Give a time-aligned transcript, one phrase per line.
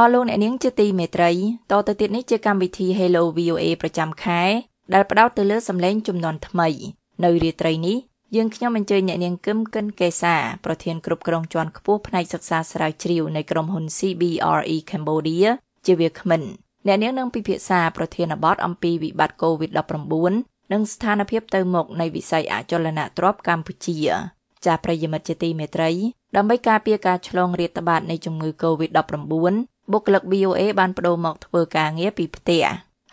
[0.00, 1.30] អស់លោកអ្នកនាងជាទីមេត្រី
[1.72, 4.42] តទៅទៀតនេះជាកម្មវិធី Hello VOA ប្រចាំខែ
[4.94, 6.68] ដែលផ្ដោតទៅលើសម្លេងចំនួនថ្មី
[7.24, 7.96] នៅរាត្រីនេះ
[8.36, 10.34] យើងខ្ញុំអញ្ជើញអ្នកនាងគឹមកិនកេសា
[10.64, 15.48] ប្រធានគ្រប់គ្រងជាន់ខ្ពស់ផ្នែកសិក្សាស្រាវជ្រាវនៃក្រុមហ៊ុន CBRE Cambodia
[15.86, 16.42] ជាវាគ្មិន
[16.86, 23.98] អ្នកនាងនឹងពិភាក្សាប្រធានបទអំពីវិបត្តិ COVID-19 និងស្ថានភាពទៅមុខនៃវិស័យអចលនទ្រព្យកម្ពុជា
[24.64, 25.90] ចាស់ប្រិយមិត្តជាទីមេត្រី
[26.36, 32.64] ដើម្បីការពារការឆ្លងរាតត្បាតនៃជំងឺ COVID-19 បុគ្គលិក VOA បានបដូរមកធ្វើការងារពីផ្ទះ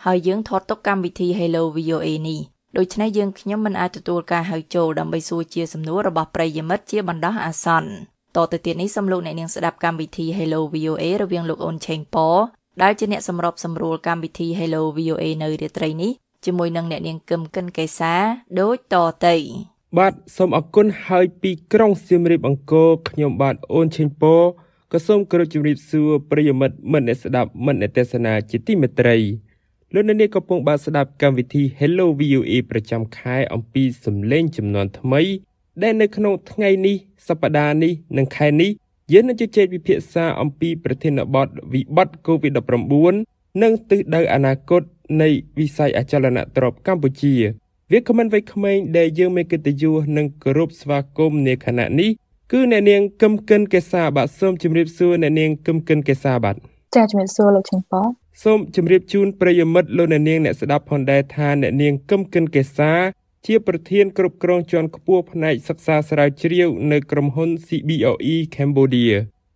[0.04, 2.40] ហើយយើងថតទុកកម្មវិធី Hello VOA នេះ
[2.76, 7.90] ដូច្នេះយើងខ្ញុំមិនអាចទទួលការហៅចូលដើម្បីសួរជាសំណួររបស់ប្រិយមិត្តជាបណ្ដោះអាសន្ន
[8.36, 12.28] តទៅទៀតនេះសូមលោកអ្នកនាងស្ដាប់កម្មវិធី Hello VOA រវាងលោកអូនឆេងប៉
[12.82, 16.12] ដែលជាអ្នកសម្របសម្រួលកម្មវិធី Hello VOA នៅរាត្រីនេះ
[16.44, 18.14] ជាមួយនឹងអ្នកនាងកឹមកិនកេសា
[18.60, 19.36] ដូចតទៅ
[19.98, 24.38] បាទសូមអរគុណហើយពីក្រុងសៀមរាបអង្គរខ្ញុំបាទអូនឆេងប៉
[24.92, 29.16] ក៏សូមគោរពជំរាបសួរប្រិយមិត្តមិត្តអ្នកស្ដាប់មិត្តអ្នកទេសនាជាទីមេត្រី
[29.94, 35.22] លោកអ្នកនាងកំពុងបានស្ដាប់កម្មវិធី Hello VOA ប្រចាំខែអំពីសម្លេងចំនួនថ្មី
[35.82, 36.96] ដែលនៅក្នុងថ្ងៃនេះ
[37.28, 38.70] សប្តាហ៍នេះនិងខែនេះ
[39.12, 44.82] យើងនឹងជជែកពិភាក្សាអំពីប្រធានបទវិបត្តិ COVID-19 និងទិសដៅអនាគត
[45.22, 47.34] នៃវិស័យអចលនទ្រព្យកម្ពុជា
[47.92, 52.10] វាគ្មិនវ័យក្មេងដែលយើងមានកិត្តិយសនិងគោរពស្វាគមន៍នាខណៈនេះ
[52.52, 56.56] គឺអ្នកនាងកឹមកិនកេសាបាទសូមជម្រាបសួរអ្នកនាងកឹមកិនកេសាបាទ
[56.94, 58.00] ចាជំរាបសួរលោកឈិងប៉
[58.42, 62.92] សូមជម្រាបជូនប្រិយមិត្តលោកអ្នកនាងអ្នកស្ដាប់ផងដែរថាអ្នកនាងកឹមកិនកេសា
[63.46, 69.14] ជាប្រធានគ្រប់គ្រងជាន់ខ្ពស់ផ្នែកសិក្សាស្រាវជ្រាវនៅក្រុមហ៊ុន CBOE Cambodia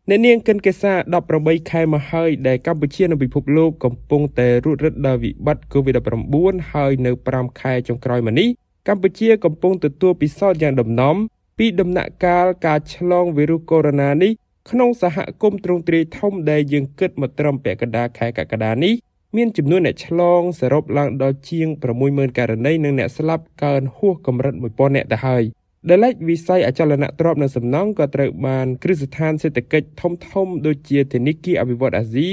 [0.08, 0.92] អ្នកនាងកិនកេសា
[1.32, 8.48] 18ខែមកហើយដែលកម្ពុជានិងពិភពលោកកំពុងតែរត់រឹតដល់វិបត្តិ COVID-19 ហើយនៅ5ខែចុងក្រោយមកនេះ
[8.88, 11.16] កម្ពុជាកំពុងទទួលពិសោធន៍យ៉ាងដំណំ
[11.58, 14.32] ពីដំណាក់កាលការឆ្លងវីរុសកូវីដ -19 នេះ
[14.70, 18.94] ក្នុងសហគមន៍ទ្រង់ទ្រាយធំដែលយើងគិតមកត្រឹមពាក់កណ្ដាលខែកក្កដានេះ
[19.36, 21.68] មានចំនួនអ្នកឆ្លងសរុបឡើងដល់ជាង
[22.02, 25.42] 60000ករណីនិងអ្នកស្លាប់កើនហួសកម្រិត1000អ្នកទៅហើយ
[25.88, 32.28] ដែលឡែកវិស័យអចលនទ្រព្យនិងសំណង់ក៏ត្រូវបានគ្រឹះស្ថានសេដ្ឋកិច្ចធំធំដូចជាធនាគារអភិវឌ្ឍអាស៊ី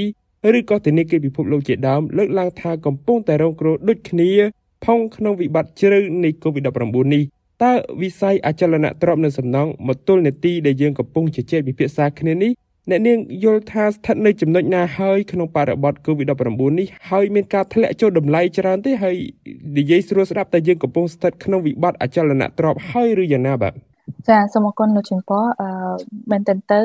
[0.58, 4.30] ឬក៏ធនាគារពិភពលោកជាដើមលើកឡើងថាកំពុងតែរងគ្រោះដូចគ្នា
[4.84, 7.22] ផងក្នុងវិបត្តិជ្រៅនៃ COVID-19 នេះ
[7.62, 7.72] តើ
[8.02, 12.52] វិស័យអចលនទ្រព្យនិងសំណង់មកទល់នេតិដែលយើងកំពុងជជែកពិភាក្សាគ្នានេះ
[12.90, 19.16] អ្នកនាងយល់ថាស្ថិតនៅចំណុចណាហើយក្នុងបរិបទ COVID-19 នេះហើយមានការធ្លាក់ចុះតម្លៃច្រើនទេហើយ
[19.78, 23.74] និយាយស្រួលស្ដាប់តែយើងកំពុងស្ថិតក្នុងវិបត្តិអចលនទ្រព្យហើយឬយ៉ាងណាបាទ
[24.28, 25.68] ចាសូមអរគុណលោកជំពរអឺ
[26.30, 26.80] មែនតើទៅ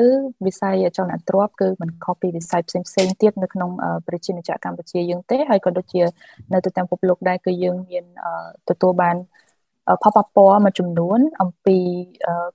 [0.46, 3.70] វិស័យអចលនទ្រព្យគឺមិនខុសពីវិស័យផ្សេងផ្សេងទៀតនៅក្នុង
[4.06, 6.02] ប្រជាជនកម្ពុជាយើងទេហើយក៏ដូចជា
[6.52, 8.04] នៅទៅតាមពិភពលោកដែរគឺយើងមាន
[8.68, 9.16] ទទួលបាន
[10.02, 11.78] ផលប៉ះពាល់មួយចំនួន អំពី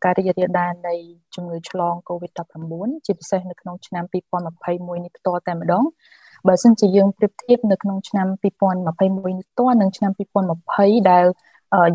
[0.04, 0.96] ការរីករាលដាលនៃ
[1.36, 4.04] ជំងឺឆ្លង COVID-19 ជាពិសេសនៅក្នុងឆ្នាំ
[4.54, 5.84] 2021នេះផ្ទាល់តែម្ដង
[6.48, 10.12] បើសិនជាយើងប្រៀបធៀបនៅក្នុងឆ្នាំ2021នេះផ្ទាល់និងឆ្នាំ
[10.60, 11.26] 2020ដែល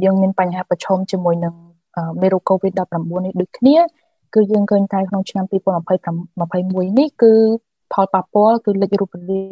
[0.04, 1.54] យើងមានបញ្ហាប្រឈមជាមួយនឹង
[2.20, 2.96] មេរោគ COVID-19
[3.26, 3.76] នេះដូចគ្នា
[4.34, 7.32] គឺយើងឃើញតែក្នុងឆ្នាំ2021នេះគឺ
[7.92, 9.44] ផលប៉ះពាល់គឺលេចរូបរា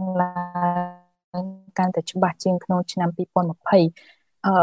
[0.00, 0.30] ងឡើ
[1.42, 1.44] ង
[1.78, 4.17] កាន់តែច្បាស់ជាងក្នុងឆ្នាំ2020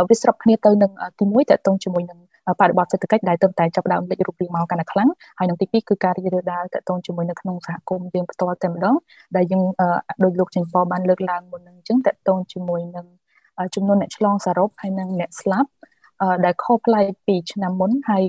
[0.10, 2.20] វាស្របគ្នាទៅនឹងទី1តកតងជាមួយនឹង
[2.60, 5.10] បរិបទសេដ្ឋកិច្ចដែលទើបតែចាប់ដើមលេចរូបរាងមកកាន់តែខ្លាំង
[5.40, 8.96] ហើយនឹងទី2គឺការរីករាលដាលតកតងជាមួយនៅក្នុងសហគមន៍យើងផ្ទាល់តែម្ដង
[9.36, 9.64] ដែលយើង
[10.24, 13.06] ដោយលោកចេញប៉បានលើកឡើងមុននឹងអញ្ចឹងតកតងជាមួយនឹង
[13.76, 15.70] ចំនួនអ្នកឆ្លងសរុបហើយនឹងអ្នកស្លាប់
[16.46, 18.24] ដែលខុសប្លែកពីឆ្នាំមុនហើយ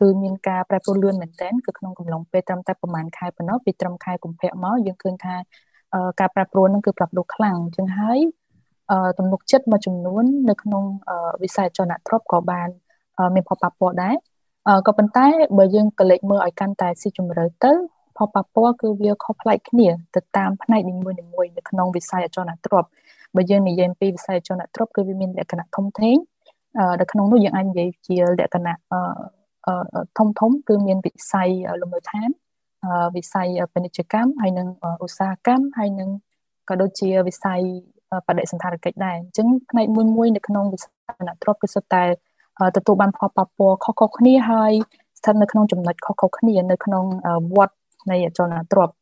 [0.00, 5.36] គឺមានការប្រែប្រួលលឿនមែនទែនគឺក្នុងកំឡុងពេលត្រឹមតែប្រហែលខែប៉ុណ្ណោះពីត្រឹមខែកុម្ភៈមកយើងឃើញថា
[6.20, 8.18] ការប្រែប្រួលហ្នឹងគឺប្រាប់លោកខ្លាំងអញ្ចឹងហើយ
[9.18, 10.84] ទំនុកចិត្តមួយចំនួននៅក្នុង
[11.42, 12.68] វិស័យចលនាទ្រព្យក៏បាន
[13.34, 14.14] មានផលប៉ះពាល់ដែរ
[14.86, 15.26] ក៏ប៉ុន្តែ
[15.58, 17.72] បើយើងក៏លេចមើលឲ្យកាន់តែស៊ីជម្រៅទៅ
[18.16, 21.16] ផលប៉ះពាល់គឺវាខុសប្លែកគ្នាទៅតាមផ្នែកនីមួយៗ
[21.56, 22.88] នៅក្នុងវិស័យអចលនទ្រព្យ
[23.36, 26.16] បើយើងនិយាយពីវិស័យអចលនទ្រព្យគឺវាមានលក្ខណៈធំធេង
[27.00, 28.74] នៅក្នុងនោះយើងអាចនិយាយជាលក្ខណៈ
[30.18, 31.48] ធំធំគឺមានវិស័យ
[31.80, 32.28] លំនៅឋាន
[33.16, 34.68] វិស័យពាណិជ្ជកម្មហើយនិង
[35.04, 36.10] ឧស្សាហកម្មហើយនិង
[36.68, 37.60] ក៏ដូចជាវិស័យ
[38.26, 42.02] បដិសន្តារកិច្ចដែរអញ្ចឹងផ្នែកមួយមួយនៅក្នុងវិស័យអនុទ្រព្យគឺសុទ្ធតែ
[42.76, 44.72] ទទួលបានផលប៉ះពាល់ខុសៗគ្នាហើយ
[45.18, 47.04] ស្ថិតនៅក្នុងចំណុចខុសៗគ្នានៅក្នុង
[47.54, 47.74] វត្ត
[48.10, 48.94] នៃអចលនទ្រព្យ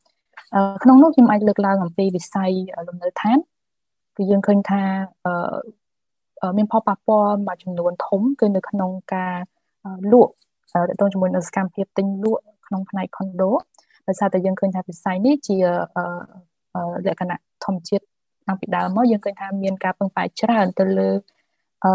[0.82, 2.50] ក្នុងនោះខ្ញុំអាចលើកឡើងអំពីវិស័យ
[2.88, 3.38] លំនៅឋាន
[4.17, 4.82] គឺយើងឃើញថា
[6.56, 9.37] មានផលប៉ះពាល់មួយចំនួនធំគឺនៅក្នុងការ
[10.12, 10.32] លក់
[10.73, 13.50] តទៅជាមួយនឹងសកម្មភាពទិញលក់ក្នុងផ្នែក condo
[14.09, 15.56] ដោយសារតែយើងឃើញថាវិស័យនេះជា
[17.06, 18.05] លក្ខណៈធម្មជាតិ
[18.47, 21.11] តាំងពីដើមមកយើងឃើញថាមានការពឹងផ្អែកច្រើនទៅលើ
[21.85, 21.93] អឺ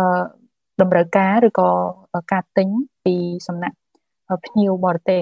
[0.82, 1.70] តម្រូវការឬក៏
[2.32, 2.68] ការទិញ
[3.06, 3.16] ពី
[3.48, 3.78] សំណាក់
[4.46, 5.22] ភ្ញៀវបរទេស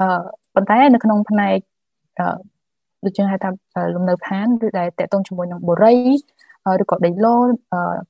[0.00, 0.06] អឺ
[0.54, 1.58] ប៉ុន្តែនៅក្នុងផ្នែក
[3.04, 3.50] ដូចយើងហៅថា
[3.94, 5.96] លំនៅឋានឬដែលតកតងជាមួយនឹងបុរី
[6.82, 7.36] ឬក៏ដីឡូ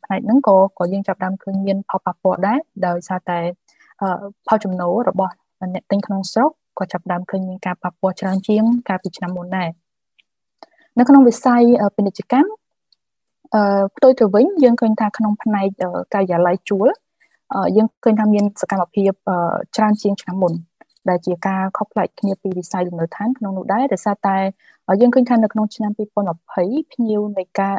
[0.04, 3.38] ផ្នែកហ្នឹងក៏ក៏យើងចាប់ដើមឃើញមានផលប៉ះពាល់ដែរដោយសារតែ
[4.46, 5.32] ផលចំណូលរបស់
[5.74, 9.68] អ្នកទិញក្នុងស្រុកក៏ចាប់ដើមឃើញមានការប៉ះពាល់ច្រើនជាងកាលពីឆ្នាំមុនដែរ
[10.98, 11.62] នៅក្នុងវិស័យ
[11.96, 12.50] ពាណិជ្ជកម្ម
[13.54, 15.66] អឺផ្ទុយទៅវិញយើងឃើញថាក្នុងផ្នែក
[16.14, 16.88] ការិយាល័យជួល
[17.76, 19.12] យើងឃើញថាមានសកម្មភាព
[19.76, 20.52] ច្រើនជាងឆ្នាំមុន
[21.08, 24.36] ដែលជាការខុសប្លែកគ្នាពីវិស័យលំនៅឋានក្នុងនោះដែរដោយសារតែ
[25.00, 27.74] យើងឃើញថានៅក្នុងឆ្នាំ2020ភ្ញៀវនៃការ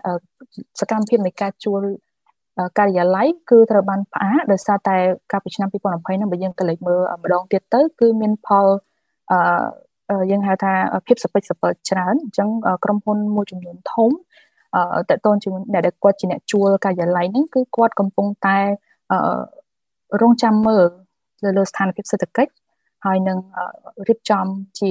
[0.80, 1.82] សកម្មភាពនៃការជួល
[2.78, 4.98] ការិយាល័យគឺត្រូវបានផ្អាកដោយសារតែ
[5.32, 8.68] កាលពីឆ្នាំ2020ហ្នឹងបើយើងក៏លេចមើលម្ដងទៀតទៅគឺមានផល
[9.32, 9.40] អឺ
[10.32, 10.74] យើងហៅថា
[11.08, 12.50] ភាពសពេចសពិលច្រើនអញ្ចឹង
[12.84, 14.12] ក្រុមហ៊ុនមួយចំនួនធំ
[14.76, 18.58] អឺតកតូនជាមួយអ្នកដែលគាត់ជាអ្នកជួលការិយាល័យហ្នឹងគឺគាត់កំពុងតែ
[19.12, 19.20] អឺ
[20.22, 20.86] រងចាំមើល
[21.44, 22.52] លើលើស្ថានភាពសេដ្ឋកិច្ច
[23.06, 23.38] ហើយនឹង
[24.08, 24.46] រៀបចំ
[24.80, 24.90] ជា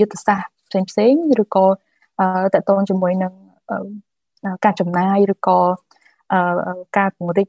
[0.00, 1.12] យុទ្ធសាស្ត្រផ្សេងផ្សេង
[1.42, 3.32] ឬក៏តកតងជាមួយនឹង
[4.64, 5.58] ការចំណាយឬក៏
[6.98, 7.48] ការពង្រីក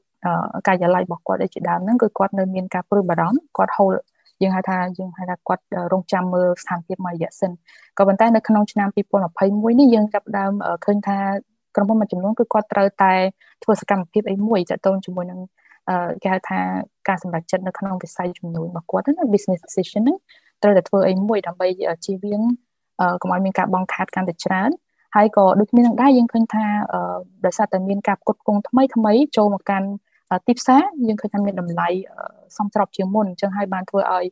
[0.67, 3.95] ការិយាល័យរបស់គាត់ឯជាដើមហ្នឹងគឺគាត់នៅមានការព្រួយបារម្ភគាត់ hold
[4.41, 5.63] យើងហៅថាយើងហៅថាគាត់
[5.93, 7.51] រងចាំមើលស្ថានភាពមួយរយៈសិន
[7.97, 8.89] ក៏ប៉ុន្តែនៅក្នុងឆ្នាំ
[9.35, 10.53] 2021នេះយើងចាប់ដើម
[10.85, 11.17] ឃើញថា
[11.75, 13.13] ក្រុមហ៊ុនមួយចំនួនគឺគាត់ត្រូវតែ
[13.63, 15.39] ធ្វើសកម្មភាពអីមួយទាក់ទងជាមួយនឹង
[16.21, 16.59] គេហៅថា
[17.07, 20.17] ការសម្រេចចិត្តនៅក្នុងវិស័យជំនួញរបស់គាត់ណា business decision ហ្នឹង
[20.63, 21.67] ត្រូវតែធ្វើអីមួយដើម្បី
[22.05, 22.41] ជៀសវាង
[23.21, 24.69] កុំឲ្យមានការបង់ខាតកាន់តែច្រើន
[25.15, 26.65] ហើយក៏ដូចគ្នានឹងដែរយើងឃើញថា
[27.45, 29.87] ដោយសារតែមានការផ្គត់ផ្គង់ថ្មីថ្មីចូលមកកាន់
[30.47, 31.89] ទីផ្សារយើងឃើញថាមានតម្លៃ
[32.57, 34.25] សមស្របជាងមុនអញ្ចឹងហើយបានធ្វើឲ្យ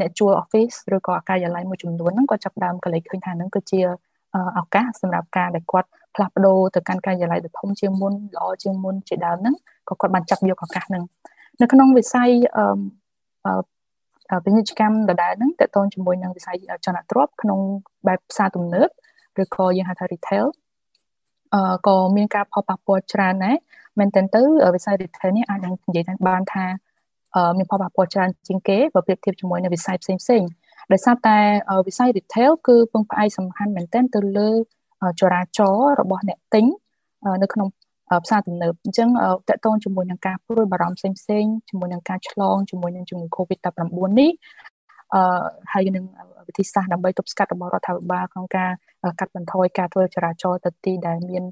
[0.00, 3.80] អ្នកជួល office ឬក៏ការិយាល័យមួយចំនួនហ្នឹងក៏ចាប់ដើមកលេចឃើញថាហ្នឹងគឺជា
[4.58, 9.54] ឱកាសសម្រាប់ការដែលគាត់ផ្លាស់ប្ដូរទៅកាន់ការិយាល័យដ៏ធំជាងមុនល្អជាងមុនជាដើមហ្នឹង
[9.88, 11.02] ក៏គាត់បានចាប់យកឱកាសហ្នឹង
[11.60, 12.28] នៅក្នុងវិស័យ
[14.44, 17.60] ពាណិជ្ជកម្មដដែលហ្នឹងតកតងជាមួយនឹងវិស័យចលនាទ្រព្យក្នុង
[18.06, 18.88] បែបផ្សារទំនើប
[19.42, 20.63] ឬក៏យើងហៅថា retail អឺ
[21.86, 23.56] ក៏មានការផលប៉ះពាល់ច្រើនដែរ
[23.98, 24.42] មែនទែនទៅ
[24.74, 26.66] វិស័យ retail នេះអាចនឹងនិយាយបានថា
[27.58, 30.42] មានផលប៉ះពាល់ច្រើនជាងគេបើប្រៀបធៀបជាមួយនៅវិស័យផ្សេងផ្សេង
[30.92, 31.38] ដោយសារតែ
[31.86, 34.50] វិស័យ retail គឺពឹងផ្អែកសំខាន់មែនទែនទៅលើ
[35.20, 36.64] ចរាចរណ៍របស់អ្នកទិញ
[37.42, 37.68] នៅក្នុង
[38.24, 39.08] ផ្សារទំនើបអញ្ចឹង
[39.48, 43.80] តកតងជាមួយនឹងការព្រួយបារម្ភផ្សេងផ្សេងជាមួយនឹងការឆ្លងជាមួយនឹងជំងឺ Covid-19
[44.20, 44.73] នេះអឺ
[45.72, 46.04] ហើយនឹង
[46.48, 48.70] វិធីសាស្ត្រដើម្បីទប់ស្កាត់របស់រដ្ឋាភិបាលក្នុងការ
[49.20, 51.44] កាត់បន្ថយការធ្វើចរាចរណ៍ទៅទីដែលមាន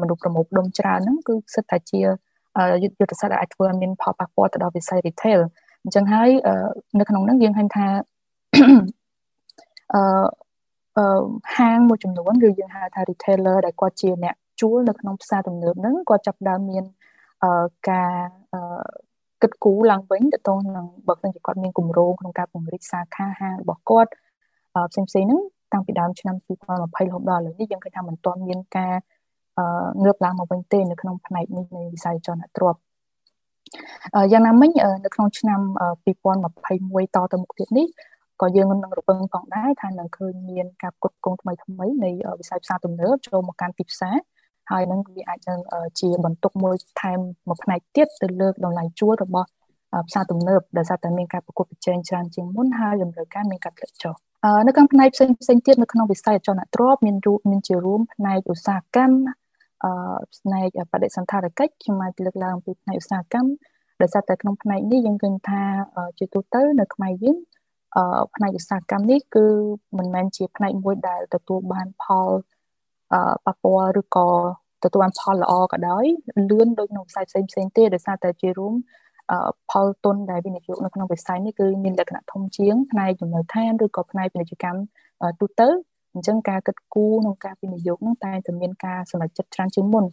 [0.00, 2.00] មនុស្សប្រមូលផ្ដុំច្រើនហ្នឹងគឺសិតតែជា
[2.82, 5.40] យុទ្ធសាស្ត្រដែលអាចធ្វើឲ្យមានផលប៉ះពាល់ទៅដល់វិស័យ retail
[5.82, 6.30] អញ្ចឹងហើយ
[6.98, 7.86] នៅក្នុងហ្នឹងយើងឃើញថា
[9.94, 10.02] អឺ
[11.56, 16.84] ហាងមួយចំនួនឬយើងហៅថា retailer ដែលគាត់ជាអ្នកជួលនៅក្នុងផ្សារទំនើបហ្នឹងគាត់ចាប់ដើមមាន
[17.90, 18.14] ការ
[19.42, 24.10] គិតគូរឡើងវិញទៅតនឹងបើមិនជាគាត់មានគម្រោងក្នុងការពង្រីកសាខាហាងរបស់គាត់
[24.90, 25.40] ផ្សេងផ្សេងហ្នឹង
[25.72, 28.94] តាំងពីដើមឆ្នាំ2020រហូតដល់ឥឡូវនេះយើងឃើញថាមិនទាន់មានការ
[30.04, 32.80] ងើបឡើងមកវិញទេនៅក្នុងផ្នែកនេះនៃវិស័យចលនាទ្រព្យ
[34.32, 34.70] យ៉ាងណាមិញ
[35.04, 35.60] នៅក្នុងឆ្នាំ
[36.06, 37.86] 2021តទៅមុខទៀតនេះ
[38.40, 44.16] ក៏យើងនឹងរំពឹងផងដែរថានឹងឃើញមានការផ្គត់ផ្គង់ថ្មីថ្មីនៃវិស័យផ្សារទំនើបចូលមកកាន់ទីផ្សារ
[44.70, 45.60] ហើយនឹងវាអាចនឹង
[46.00, 47.18] ជាបន្ទុកមួយថែម
[47.48, 49.48] មួយផ្នែកទៀតទៅលើតម្លៃជួលរបស់
[50.08, 54.14] ផ្សារទំនើបដែលសារតែមានការប្រកួតប្រជែងច្រើនជាងមុនហើយតម្រូវការមានការធ្លាក់ចុះ
[54.66, 59.18] នៅក្នុងផ្នែកផ្សេងផ្សេងទៀតនៅក្នុងវិស័យអចលនទ្រព្យមានរូបមានជារួមផ្នែកឧស្សាហកម្ម
[59.84, 63.50] អឺផ្នែកបដិសន្តារកិច្ចខ្ញុំអាចលើកឡើងពីផ្នែកឧស្សាហកម្ម
[64.02, 65.62] ដោយសារតែក្នុងផ្នែកនេះយើងឃើញថា
[66.18, 67.36] ជាទូទៅនៅខ្មែរយើង
[67.96, 69.46] អឺផ្នែកឧស្សាហកម្មនេះគឺ
[69.98, 72.28] មិនមែនជាផ្នែកមួយដែលទទួលបានផល
[73.44, 74.28] ប៉ះពាល់ឬក៏
[74.84, 76.04] ទទួលបានផលល្អក៏ដោយ
[76.50, 78.74] លឿនដូចក្នុងវិស័យផ្សេងផ្សេងទេដោយសារតែជារួម
[79.70, 84.80] ផលទុនដែលវិនិយោគនៅក្នុងវិស័យនេះគឺមានលក្ខណៈធំជាងផ្នែកចំណូលឋានឬក៏ផ្នែកពាណិជ្ជកម្ម
[85.40, 85.68] ទូទៅ
[86.14, 90.04] អញ្ចឹងការគិតគូរក្នុងការវិនិយោគនឹងតែតែមានការសម្រេចចិត្តច្រើនជាងមុន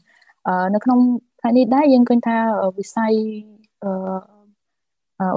[0.73, 0.99] នៅក្នុង
[1.39, 2.37] ផ្នែកនេះដែរយើងឃើញថា
[2.77, 3.13] វិស័យ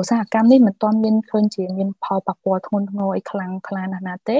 [0.00, 4.38] ឧស្សាហកម្មនេះមិនទាន់មានឃើញជាមានផលប៉ះពាល់ធ្ងន់ធ្ងរអីខ្លាំងខ្លាណាស់ណាទេ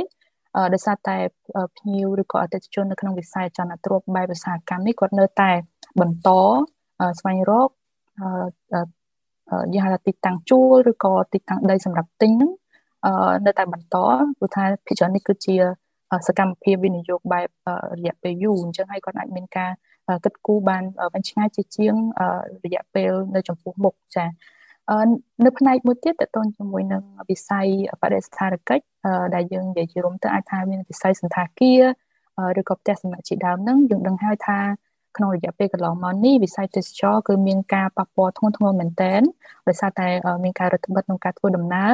[0.73, 1.17] ដោយសារតែ
[1.77, 5.51] ភ្ញៀវឬក៏អតិថិជននៅក្នុងវិស័យចលនាទ្រព្យបែបឧស្សាហកម្មនេះគាត់នៅតែ
[6.01, 6.29] បន្ត
[7.19, 7.71] ស្វែងរក
[9.75, 12.51] យើងហៅថាទីតាំងជួលឬក៏ទីតាំងដីសម្រាប់ទិញហ្នឹង
[13.47, 13.97] នៅតែបន្ត
[14.39, 15.57] ព្រោះថាភាគច្រើននេះគឺជា
[16.27, 17.49] សកម្មភាពវិនិយោគបែប
[17.99, 19.71] រយៈពេលយូរអញ្ចឹងហើយគាត់អាចមានការ
[20.25, 20.83] គិតគូរបាន
[21.13, 21.95] វែងឆ្ងាយជាជាង
[22.65, 24.25] រយៈពេលនៅចំពោះមុខចា
[25.45, 27.67] នៅផ្នែកមួយទៀតតទៅជាមួយនឹងវិស័យ
[28.03, 28.85] បដិស្ថានកិច្ច
[29.35, 31.83] ដែលយើងនិយាយជារួមទៅអាចថាមានវិស័យសន្តាគារ
[32.61, 34.59] ឬក៏ផ្ទះសំណាក់ជាដើមហ្នឹងយើងដឹងហើយថា
[35.17, 39.23] ក្នុងរយៈពេលកន្លងមកនេះវិស័យទេសចរគឺមានការប៉ះពាល់ធ្ងន់ធ្ងរមែនទែន
[39.69, 40.07] ដោយសារតែ
[40.45, 41.93] មានការរឹតបន្តឹងក្នុងការធ្វើដំណើរ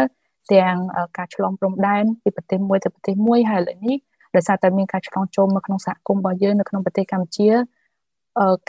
[0.53, 0.77] ទាំង
[1.19, 3.97] ការឆ្លងព្រំដែនពីប្រទេសមួយទៅប្រទេសមួយហើយឥឡូវនេះ
[4.37, 7.49] ដោយសារតែមានការឆ្លងចូលមកក្នុងសហគមន៍របស់យើងនៅក្នុងប្រទេសកម្ពុជា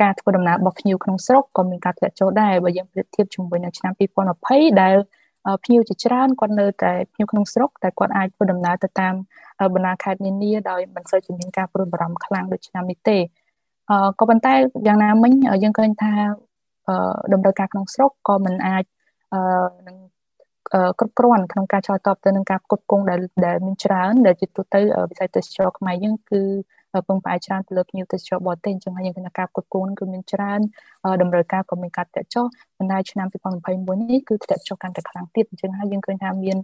[0.01, 3.93] ការធ្វើដំណើររបស់ភ្ញៀវក្នុងស្រុកក៏មានការធ្លាក់ចូលដែរបើយើងប្រៀបធៀបជាមួយនឹងឆ្នាំ
[4.37, 4.95] 2020ដែល
[5.63, 9.13] ភ្ញៀវជាច្រើនគាត់នៅតែភ្ញៀវក្នុងស្រុកតែគាត់អាចធ្វើដំណើរទៅតាម
[9.73, 13.17] បណ្ដាខេត្តនានាដោយមិនសូវជាមានការព្រួយបារម្ភខ្លាំងដូចឆ្នាំនេះទេ
[13.89, 14.53] អឺក៏ប៉ុន្តែ
[14.87, 15.31] យ៉ាងណាមិញ
[15.63, 16.13] យើងឃើញថា
[16.87, 16.95] អឺ
[17.33, 18.83] តម្រូវការក្នុងស្រុកក៏មិនអាច
[19.33, 19.41] អឺ
[19.87, 19.97] នឹង
[20.99, 26.41] គ្រប់គ្រាន់ក្នុងការឆ្លើយតបទៅនឹងការផ្គត់ផ្គង់ដែលដែលមានច្រើនដែលជាទូទៅវិស័យទេសចរខ្មែរយើងគឺ
[27.07, 30.59] ពឹងផ្អែកច្រើនទៅលើភ្ញៀវទេសចរបរទេសអញ្ចឹងហើយយើងឃើញថាការផ្គត់ផ្គង់គឺមានច្រើន
[31.21, 32.45] តម្រូវការក៏មានការធ្លាក់ចុះ
[32.77, 36.57] ប៉ុន្តែឆ្នាំ2021នេះគឺធ្លាក់ចុះកាន់តែខ្លាំងទៀតអញ្ចឹងហើយយើងឃើញថាមាន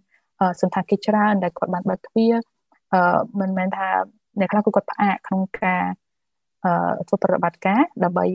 [0.61, 2.33] សន្តាគារច្រើនដែលគាត់បានបើកទ្វារ
[2.93, 3.87] អឺមិនមែនថា
[4.39, 5.83] អ្នកខ្លះគឺគាត់ផ្អាកក្នុងការ
[6.65, 8.25] អឺធ្វើប្រតិបត្តិការដើម្បី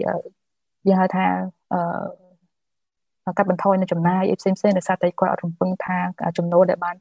[0.88, 1.26] យើងហៅថា
[1.72, 5.98] អឺកាត់បន្ថយនៅចំណាយអីផ្សេងផ្សេងដោយសារតែគាត់អត់រំពឹងថា
[6.38, 6.96] ចំណូលដែលបាន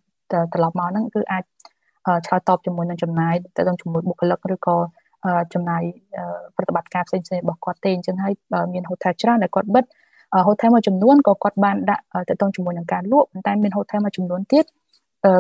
[0.54, 1.44] ត្រឡប់មកហ្នឹងគឺអាច
[2.26, 4.78] ឆ្លើយតបជាមួយនឹងចំណាយទៅនឹងជាមួយបុគ្គលិកឬក៏
[5.54, 5.84] ចំណាយ
[6.56, 8.34] ប្រតិបត្តិការផ្សេងផ្សេងរបស់គាត់ទេអញ្ចឹងហើយ
[8.74, 9.86] មានហូថែលច្រើនដែលគាត់បិទ
[10.48, 14.66] ហូថែលមួយចំនួនក៏គាត់បានដាក់ទៅទៅជាមួយនឹងការលក់ប៉ុន្តែមានហូថែលមួយចំនួនទៀត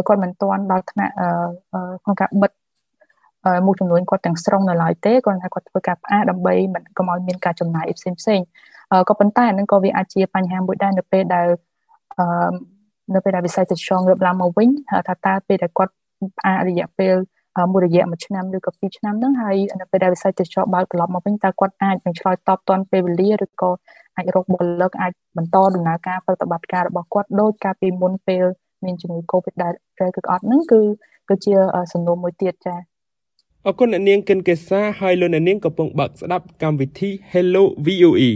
[0.07, 1.13] គាត់មិនទាន់ដល់ថ្នាក់
[2.03, 2.51] ក្នុងការបិទ
[3.65, 8.39] មួយចំនួនគាត់ទាំងស្រុងនៅឡើយទេគាត់ថាគាត់ធ្វើការផ្អាកដើម្បីមិនកុំឲ្យមានការចំណាយផ្សេងផ្សេង
[9.09, 11.47] ក៏ប៉ុន្តែអានឹងក៏វាអាចជាបញ្ហាមួយដែរនៅពេលដែល
[12.17, 12.53] អឺ
[13.13, 14.69] នៅពេលដែលវិស័យទេសចរងើបឡើងមកវិញ
[15.07, 15.93] ថាតើពេលដែលគាត់
[16.37, 17.15] ផ្អាករយៈពេល
[17.71, 23.69] មួយរយៈមួយឆ្នាំឬក៏ពីរឆ្នាំហ្នឹងហើយនៅពេលដែលវិស័យទេសចរបើកត្រឡប់មកវិញតើគាត់អាចនឹងឆ្លើយតបទាន់ពេលវេលាឬក៏
[24.15, 28.45] អាចរកបុគ្គលិកអាចបន្តដំណើរការប្រតិបត្តិការរបស់គាត់ដោយការពីមុនពេល
[28.85, 29.73] មានជំងឺ Covid ដែល
[30.05, 30.81] ឬក៏អត់ហ្នឹងគឺ
[31.29, 31.53] គឺជា
[31.93, 32.79] សំណួរមួយទៀតចា៎
[33.65, 38.31] អរគុណអ្នកនាងកិនកេសាហើយលោកអ្នកនាងកំពុងបើកស្ដាប់កម្មវិធី Hello VOE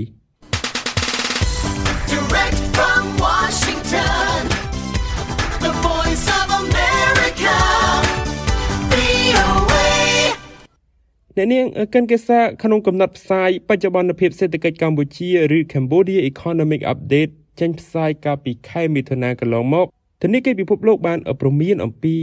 [11.38, 19.88] អ្នកនាងកិនកេសាក្នុងកំណត់ផ្សាយបច្ចុប្បន្នភាពសេដ្ឋកិច្ចកម្ពុជាឬ Cambodia Economic Update ចេញផ្សាយកាលពីខែមិថុនាកន្លងមក
[20.24, 22.16] ធនាគារពិភពលោកបានប្រមានអំពី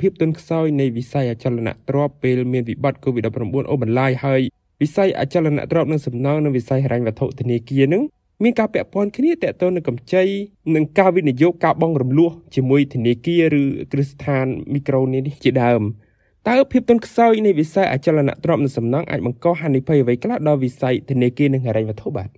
[0.00, 4.40] ភាពទន់ខ្សោយនៃវិស័យអចលនទ្រព្យពេលមានវិបត្តិ COVID-19 អូបន្លាយហើយ
[4.82, 8.02] វិស័យអចលនទ្រព្យនិងសំណង់និងវិស័យហិរញ្ញវត្ថុធនាគារនឹង
[8.42, 10.24] មានការពាក់ព័ន្ធគ្នាតទៅនឹងកម្ចី
[10.74, 15.82] និងការវិនិយោគការបង់រំលោះជាមួយធនាគារឬគ្រឹះស្ថានមីក្រូនេះជាដើម
[16.48, 22.28] តើភាពទន់ខ្សោយនៃវិស័យអចលនទ្រព្យនិងសំណង់អាចបង្កហានិភ័យអ្វីខ្លះដល់វិស័យធនាគារនិងហិរញ្ញវត្ថុបាទ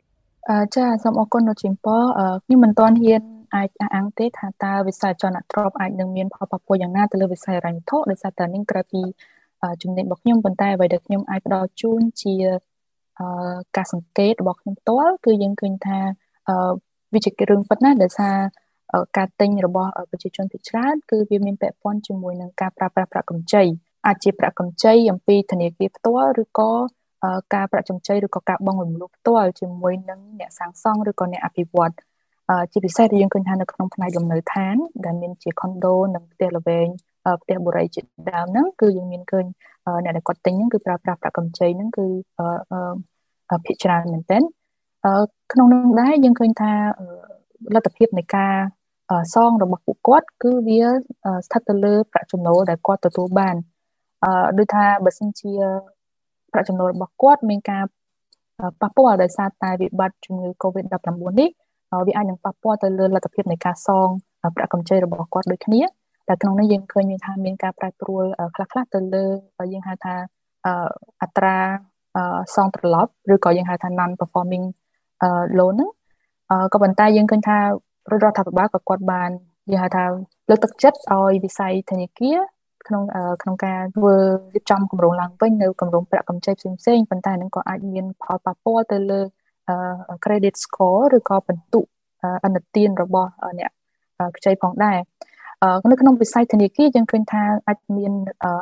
[0.50, 1.96] អឺចាសូមអរគុណលោកជីមប៉
[2.44, 3.22] ខ្ញុំមិនទាន់ហ៊ាន
[3.54, 9.02] អាចអះអាងទេថាតើវិស័យចលនាទ្រព្យអាចនឹងមានផលប៉ះពាល់យ៉ាងណាទៅលើវិស័យរញ្ញវត្ថុដោយសារតែនេះក្រៅពី
[9.82, 12.34] ជំនាញរបស់ខ្ញុំប៉ុន្តែអ្វីដែលខ្ញុំអាចផ្ដល់ជូនជា
[13.76, 15.98] ការសង្កេតរបស់ខ្ញុំផ្ទាល់គឺយើងឃើញថា
[17.14, 18.36] វាជារឿងពិតណាស់ដោយសារ
[19.16, 23.62] ការទិញរបស់ប្រជាជនភាគច្រើនគឺវាមានពាក់ព័ន្ធជាមួយនឹងការប្រើប្រាស់ប្រាក់កម្ចី
[24.06, 26.72] អាចជាប្រាក់កម្ចីអំពីធនាគារផ្ទាល់ឬក៏
[27.54, 31.94] ការប្រាក់កម្ចីឬក៏ការបង់រំលោះផ្ទាល់ជាមួយនឹងអ្នកសាងសង់ឬក៏អ្នកអភិវឌ្ឍ
[32.72, 36.88] ជាពិសេសយើងឃើញថានៅក្នុងផ្នែកលំនៅឋានដែលមានជា condo និងផ្ទះល្វែង
[37.42, 39.44] ផ្ទះបុរីជាដើមហ្នឹងគឺយើងមានឃើញ
[40.04, 42.06] អ្នកដែលគាត់ទិញហ្នឹងគឺប្រើប្រាស់ប្រាក់កម្ចីហ្នឹងគឺ
[43.64, 44.42] ភាគច្រើនមែនទែន
[45.52, 46.72] ក្នុងនោះដែរយើងឃើញថា
[47.74, 48.54] លទ្ធភាពនៃការ
[49.34, 50.82] សងរបស់ពួកគាត់គឺវា
[51.46, 53.71] ស្ថិតទៅលើប្រាក់ចំណូលដែលគាត់ទទួលបានអឺ
[54.58, 55.52] ដូចថាបើសិនជា
[56.52, 57.84] ប្រាក់ចំណូលរបស់គាត់មានការ
[58.80, 61.08] ប៉ះពាល់ដោយសារតែវិបត្តិជំងឺ Covid-19
[61.40, 61.48] នេះ
[62.06, 64.08] វាអាចនឹងប៉ះពាល់ទៅលើលទ្ធភាពនៃការសង
[64.56, 65.82] ប្រាក់កម្ចីរបស់គាត់ដូចគ្នា
[66.28, 68.24] តែក្នុងនេះយើងឃើញថាមានការប្រែប្រួល
[68.54, 69.24] ខ្លះៗទៅលើ
[69.72, 70.14] យើងហៅថា
[71.22, 71.56] អត្រា
[72.56, 74.64] សងត្រឡប់ឬក៏យើងហៅថា non performing
[75.58, 75.90] loan ហ្នឹង
[76.72, 79.30] ក៏ប៉ុន្តែយើងឃើញថារដ្ឋាភិបាលក៏គាត់បាន
[79.70, 80.04] យើងហៅថា
[80.50, 82.38] លើកទឹកចិត្តឲ្យវិស័យធនាគារ
[82.92, 83.04] ក្នុង
[83.42, 84.14] ក្នុងការធ្វើ
[84.54, 89.20] រៀបចំគម្រោងឡើងវិញនៅគម្រោងប្រាក់កម្ចីផ្សេងៗប៉ុន្តែនឹងក៏អាចមានផលប៉ះពាល់ទៅលើ
[90.24, 91.84] credit score ឬក៏បន្ទុក
[92.44, 93.70] អនុទានរបស់អ្នក
[94.36, 94.98] ខ្ចីផងដែរ
[95.90, 98.12] នៅក្នុងវិស័យធនាគារយើងឃើញថាអាចមាន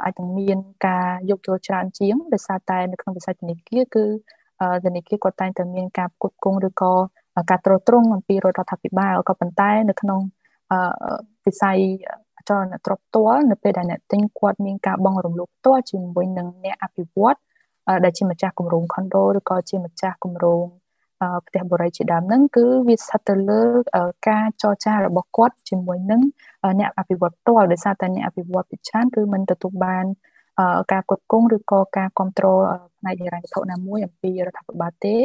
[0.04, 4.04] អាចនឹងមានការយកចូលច្រើនជាងដោយសារតែនៅក្នុងវិស័យធនាគារគឺ
[4.84, 6.92] ធនាគារគាត់តែងតែមានការផ្គត់ផ្គង់ឬក៏
[7.50, 10.20] ការត្រួតត្រងអំពីរដ្ឋាភិបាលក៏ប៉ុន្តែនៅក្នុង
[11.46, 11.78] វិស័យ
[12.50, 17.37] ចលនាទ្រព្យផ្ទាល់នៅពេលដែលអ្នកទិញគាត់មានការបង់រំលោភផ្ទាល់ជាមួយនឹងអ្នកអភិវឌ្ឍ
[18.04, 20.64] ដែលជាម្ចាស់គម្រោង condo ឬក៏ជាម្ចាស់គម្រោង
[21.47, 23.62] ផ្ទះបុរីជាដើមហ្នឹងគឺវាស្ថិតទៅលើ
[24.28, 26.23] ការចរចារបស់គាត់ជាមួយនឹង
[26.80, 30.04] អ្នកអភិវឌ្ឍផ្ទាល់ដោយសារតែអ្នកអភិវឌ្ឍពិច្រើនគឺមិនទទួលបាន
[30.92, 32.59] ការគ្រប់គ្រងឬក៏ការគ្រប់គ្រង
[32.99, 35.16] ផ្នែកហិរញ្ញវត្ថុណាមួយអំពីរដ្ឋាភិបាលទេ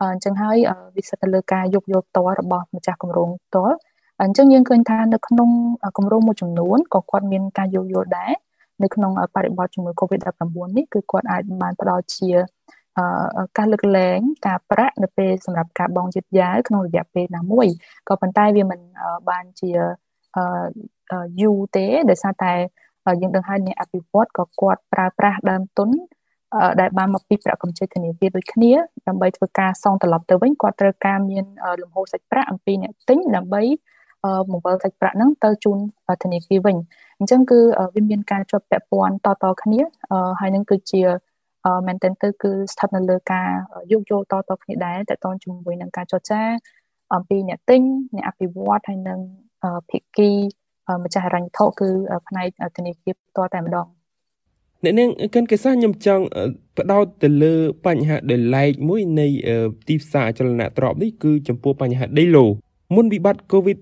[0.00, 0.56] អញ្ចឹងហើយ
[0.96, 3.76] វាស្ថិតទៅលើការយកយកផ្ទាល់របស់ម្ចាស់គម្រោងផ្ទាល់
[4.22, 5.50] អញ្ចឹងយើងឃើញថានៅក្នុង
[5.96, 8.32] គម្រោងមួយចំនួនក៏គាត់មានការយោគយល់ដែរ
[8.82, 10.42] នៅក្នុងបរិបទជំងឺ Covid-19
[10.76, 12.30] នេះគឺគាត់អាចបានផ្ដល់ជា
[13.58, 17.66] ការលើកលែងការប្រាក់នៅពេលសម្រាប់ការបង់យឺតយ៉ាវក្នុងរយៈពេលណាមួយ
[18.08, 18.80] ក៏ប៉ុន្តែវាមិន
[19.28, 19.70] បានជា
[21.40, 22.52] យូរទេដោយសារតែ
[23.20, 25.90] យើងដឹងហើយអ្នកអភិវឌ្ឍក៏គាត់ប្រើប្រាស់ដើមទុន
[26.80, 28.72] ដែលបានមកពីប្រាក់កម្ចីធនាគារដូចគ្នា
[29.08, 31.44] ដើម្បីធ្វើការសងត្រឡប់ទៅវិញគាត់ត្រូវការមាន
[31.82, 33.62] លំហូរសាច់ប្រាក់អំពីអ្នកទិញដើម្បី
[34.50, 35.78] បង្វិលសាច់ប្រាក់ហ្នឹងទៅជូន
[36.22, 36.76] ធនាគារវិញ
[37.18, 37.60] អញ្ចឹងគឺ
[37.94, 39.80] វាមានការជាប់ពាក់ព័ន្ធតៗគ្នា
[40.40, 41.02] ហើយនឹងគឺជា
[41.86, 43.48] មែនទែនទៅគឺស្ថិតនៅលើការ
[43.92, 46.42] យោគយល់តៗគ្នាដែរតើតើជាមួយនឹងការចរចា
[47.14, 47.80] អំពីអ្នកទិញ
[48.16, 49.18] អ្នកអភិវឌ្ឍហើយនឹង
[49.90, 50.30] ភាគី
[51.04, 51.88] ម្ចាស់ហិរញ្ញវត្ថុគឺ
[52.28, 53.86] ផ្នែកធនាគារផ្ទាល់តែម្ដង
[54.84, 56.24] អ្នកនាងកិនកេសាខ្ញុំចង់
[56.76, 57.54] បដោតទៅលើ
[57.86, 59.26] បញ្ហាដែលឡែកមួយនៃ
[59.88, 62.46] ទីផ្សារអចលនទ្រព្យនេះគឺចំពោះបញ្ហាដីឡូ
[62.96, 63.78] មុនវិបត្តិ COVID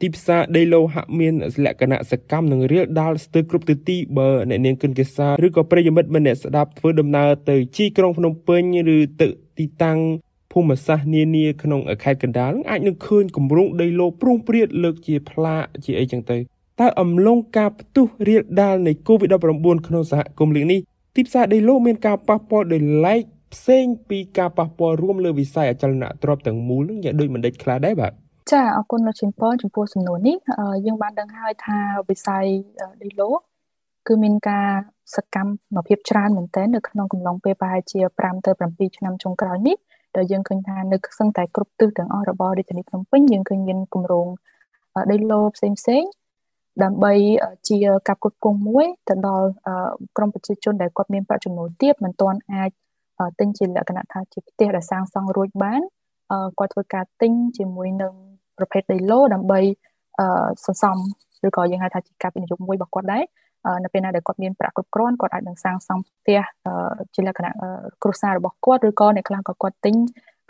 [0.00, 8.62] ទីផ្សារដីឡូហាក់មានលក្ខណៈសកម្មនិងរៀលដាលស្ទើរគ្រប់ទិសទីបើអ្នកនាងកិនកេសាឬក៏ប្រិយមិត្តម្នាក់ស្ដាប់ធ្វើដំណើរទៅជីក្រុងភ្នំពេញ
[8.96, 9.28] ឬទៅ
[9.58, 9.98] ទីតាំង
[10.52, 16.38] ភូមិសាស្ត្រនានាក្នុងខេត្តកណ្ដាលអាចនឹងឃើញគម្រោងដីឡូព្រុងព្រាតលើកជាផ្លាកជាអីចឹងទៅ
[16.80, 20.80] តើអំឡុងការផ្ទុះរាលដាលនៃ COVID-19 ក្នុងសហគមន៍លេខនេះ
[21.16, 23.20] ទីផ្សារដីឡូមានការប៉ះពាល់ដោយឡែក
[23.54, 28.14] ផ្សេងពីការប៉ះពាល់រួមលើវិស័យអចលនទ្រព្យទាំងមូលនឹងយ៉ាងដូចមិនដេចខ្លះដែរបាទ
[28.52, 30.36] ចាអរគុណលោកជំពរចំពោះសំណួរនេះ
[30.86, 31.78] យើងបានដឹងហើយថា
[32.08, 32.44] វិស័យ
[33.02, 33.30] ដីឡូ
[34.06, 34.68] គឺមានការ
[35.16, 39.76] សកម្មភាពច្រើនមែនទែននៅក្នុងកំឡុងពេលប្រហែលជា5ទៅ7ឆ្នាំចុងក្រោយនេះ
[40.16, 44.26] ដែលយើងឃើញថានៅសឹងតែគ្រប់ទិសទាំងអស់របស់រាជធានីភ្នំពេញយើងឃើញមានគម្រោង
[45.10, 46.02] ដីឡូផ្សេងផ្សេង
[46.82, 47.12] ដើម្បី
[47.68, 49.46] ជាការគ្រប់គ្រងមួយទៅដល់
[50.16, 52.70] ក្រុមប្រជាជនដែលគាត់មានប្រាក់ចំណូលទាបមិនទាន់អាច
[53.38, 55.80] ទិញជាលក្ខណៈថាជាផ្ទះដែលសាងសង់រួចបាន
[56.58, 58.14] គាត់ធ្វើការទិញជាមួយនឹង
[58.60, 59.60] ប្រភេទដីឡូដើម្បី
[60.66, 60.96] សន្សំ
[61.46, 63.24] ឬក៏យើងហៅថាជាការវិនិយោគមួយរបស់គាត់ដែរ
[63.84, 66.40] នៅពេលណាដែលគាត់មានប្រាក់គ្រប់គ្រាន់គាត់អាចនឹងសាងសង់ផ្ទះ
[67.14, 67.52] ជាលក្ខណៈ
[68.02, 69.96] គ្រួសាររបស់គាត់ឬក៏អ្នកខ្លះក៏គាត់ទិញ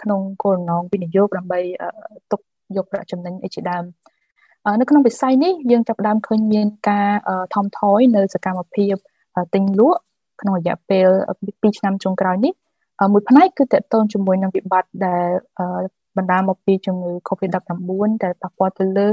[0.02, 1.60] ក្នុងគោលនងវិនិយោគដើម្បី
[2.30, 2.40] ទុក
[2.76, 3.84] យកប្រាក់ចំណេញអីជាដើម
[4.80, 7.10] នៅក្នុងវិស័យនេះយើងចាប់ផ្ដើមឃើញមានការ
[7.54, 8.94] ថមថយនៅសកម្មភាព
[9.54, 9.98] ទិញលក់
[10.40, 11.08] ក្នុងរយៈពេល
[11.42, 12.52] 2ឆ្នាំចុងក្រោយនេះ
[13.12, 15.28] មួយផ្នែកគឺតកតងជាមួយនឹងវិបត្តិដែល
[16.16, 19.08] បណ្ដាលមកពីជំងឺ Covid-19 ដែលប៉ះពាល់ទៅលើ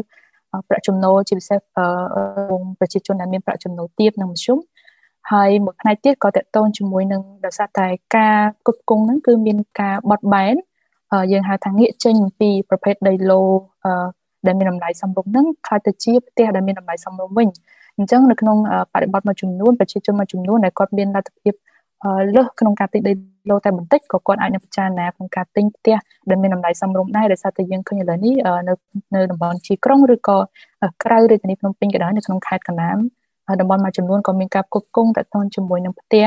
[0.67, 1.59] ប្រាក់ចំណូលជាពិសេស
[2.49, 4.57] វងប្រជាជនដែលមានប្រាក់ចំណូលទាបនិងមធ្យម
[5.31, 10.55] ហើយមួយផ្នែកទៀតក៏តកតងជាមួយនឹងដោយសារតែការគ្រប់គ្រងហ្នឹងគឺមានការបត់បែន
[11.31, 13.41] យើងហៅថាងាកចេញពីប្រភេទដីឡូ
[14.47, 17.47] ដែលមានតម្លៃសមរម្យហ្នឹងខ្លាយទៅជាផ្ទះដែលមានតម្លៃសមរម្យវិញ
[17.97, 18.57] អញ្ចឹងនៅក្នុង
[18.93, 21.53] បរិបទមួយចំនួនប្រជាជនមួយចំនួនដែលគាត់មានលទ្ធភាព
[22.35, 23.13] លើសក្នុងការទិញដី
[23.51, 25.95] ឡូតែបន្តិចក៏គាត់អាចនឹងពិចារណាក្នុងការទិញផ្ទះ
[26.29, 28.33] ដែលមានតម្លៃសមរម្យដែរដោយសារតែយើងឃើញឥឡូវនេះ
[28.67, 28.73] នៅ
[29.15, 30.37] នៅតំបន់ជីក្រុងឬក៏
[31.03, 32.97] ក្រៅរាជធានីភ្នំពេញក៏ដោយនៅក្នុងខេត្តកណ្ដាល
[33.61, 36.25] តំបន់មួយចំនួនក៏មានការគ្រប់គ្រងតទៅជាមួយនឹងផ្ទះ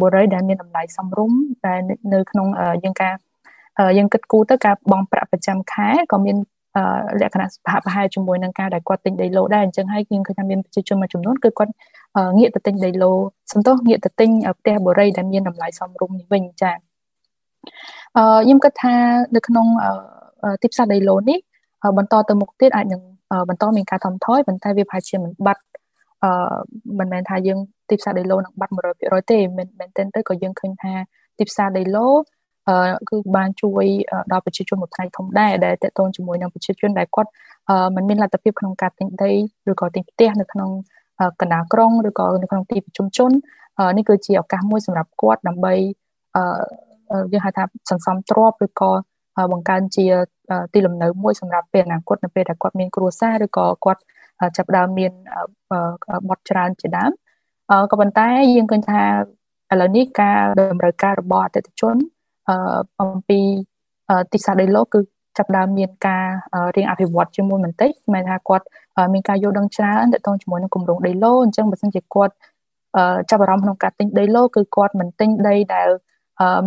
[0.00, 1.78] បុរីដែលមានតម្លៃសមរម្យដែល
[2.12, 2.46] នៅក្នុង
[2.84, 3.14] យើងការ
[3.98, 6.36] យើងគិតគូរទៅការបង់ប្រាក់ប្រចាំខែក៏មាន
[7.20, 11.72] លក្ខណៈសហប្រហែលជាមួយនឹងការដែលគាត់ទិញដីឡូដែរអញ្ចឹងហើយយើងឃើញថាមានប្រជាជនមួយចំនួនគឺគាត់
[12.38, 13.12] ងាកទៅទិញដីឡូ
[13.52, 16.76] សំទោសងាកទៅទិញផ្ទះបុរីដែលមានតម្លៃសមរម្យនេះវិញចា៎
[18.16, 18.94] អឺខ្ញុំគិតថា
[19.36, 19.66] នៅក្នុង
[20.62, 21.38] ទីផ្សារដីឡូនេះ
[21.98, 23.02] បន្តទៅមុខទៀតអាចនឹង
[23.48, 25.62] បន្តមានការថមថយប៉ុន្តែវាប្រហែលជាមិនបាត់
[26.24, 26.30] អឺ
[26.98, 30.92] មិនមែនថាយើងទីផ្សារដីឡូនឹងបាត់100%ទេមែនមែនទែនទៅក៏យើងឃើញថា
[31.38, 32.08] ទីផ្សារដីឡូ
[33.08, 33.84] គឺបានជួយ
[34.32, 37.30] ដល់ប្រជាជនមួយផ្នែកធំដែរដែលតកតងជាមួយនឹងប្រជាជនដែលគាត់
[37.96, 39.32] មិនមានលទ្ធភាពក្នុងការទិញដី
[39.70, 40.70] ឬក៏ទិញផ្ទះនៅក្នុង
[41.40, 43.30] កណ្ដាលក្រុងឬក៏នៅក្នុងទីប្រជុំជន
[43.96, 45.74] នេះគឺជាឱកាសមួយសម្រាប់គាត់ដើម្បី
[47.32, 48.90] យើងហៅថាសន្សំទ្រព្យឬក៏
[49.52, 50.06] បង្កើនជា
[50.74, 54.00] ទីលំនៅមួយសម្រាប់ពេលអនាគតនៅពេលដែលគាត់មានគ្រួសារឬក៏គាត់
[54.56, 55.12] ចាប់ផ្ដើមមាន
[56.28, 57.10] បទច្រើនជាដើម
[57.90, 59.02] ក៏ប៉ុន្តែយើងឃើញថា
[59.72, 61.96] ឥឡូវនេះការតម្រូវការរបស់អតិថិជន
[63.00, 63.40] អំពី
[64.32, 65.00] ទីផ្សារដីឡូគឺ
[65.38, 66.26] ចាប់ដើមមានការ
[66.76, 68.64] រៀងអភិវឌ្ឍជាមួយបន្តិចស្មានថាគាត់
[69.12, 72.34] មានការយល់ដឹងច្រើនទាក់ទងជាមួយនឹងគម្រោងដីឡូអញ្ចឹងបើសិនជាគាត់
[73.30, 75.88] ចាប់អារម្មណ៍ក្នុងការទិញដីឡូគឺគាត់មិនទិញដីដែល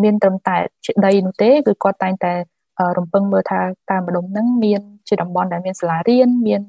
[0.03, 2.33] មានត្រឹមតែជាដីនោះទេគឺគាត់តែងតែ
[2.97, 3.59] រំពឹងមើលថា
[3.91, 6.61] តាមម្ដុំហ្នឹងមានជាតំបន់ដែលមានសាលារៀនមាន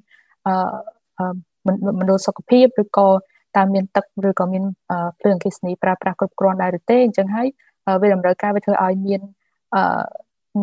[1.99, 3.09] មណ្ឌលសុខភាពឬក៏
[3.57, 4.65] តាមមានទឹកឬក៏មាន
[5.21, 7.49] ភ្លើងអគ្គិសនីប្រើប្រាស់គ្រប់គ្រាន់ដែរឬទេអញ្ចឹងហើយ
[8.03, 9.21] វាតម្រូវការវាធ្វើឲ្យមាន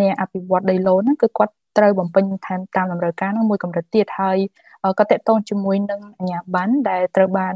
[0.02, 4.38] អ្នកអភិវឌ្ឍដីឡូហ្នឹងគឺគាត់ត្រូវបំពេញថែមតាមតម្រូវការហ្នឹងមួយកម្រិតទៀតហើយ
[4.99, 7.54] ក៏តកតងជាមួយនឹងអាជ្ញាប័ណ្ណដែលត្រូវបាន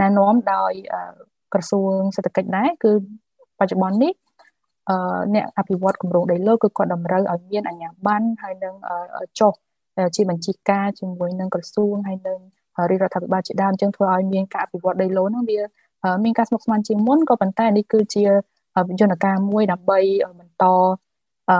[0.00, 0.72] ណែនាំដោយ
[1.52, 2.92] ក្រសួងសេដ្ឋកិច្ចដែរគឺ
[3.58, 4.12] បច្ចុប្បន្ននេះ
[5.34, 8.74] អ្នកអភិវឌ្ឍគម្រោងដីឡូគឺគាត់តម្រូវឲ្យមានអាជ្ញាប័ណ្ណហើយនឹង
[9.40, 9.52] ចុះ
[10.16, 12.38] ជាបញ្ជីការជាមួយនឹងក្រសួងហើយនឹង
[12.90, 15.60] រាជរដ្ឋាភិបាលជាដើមចឹងធ្វើឲ្យមានការអភិវឌ្ឍដីឡូហ្នឹងវា
[16.24, 18.24] មានការស្មុគស្មាញជាងមុនក៏ប៉ុន្តែនេះគឺជា
[19.00, 19.98] យន្តការមួយដើម្បី
[20.38, 20.64] បន្ត
[21.50, 21.56] អឺ